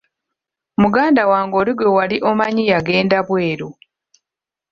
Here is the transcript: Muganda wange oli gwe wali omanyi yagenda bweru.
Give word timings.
Muganda 0.81 1.21
wange 1.31 1.55
oli 1.61 1.73
gwe 1.77 1.89
wali 1.97 2.17
omanyi 2.29 2.63
yagenda 2.71 3.17
bweru. 3.27 3.69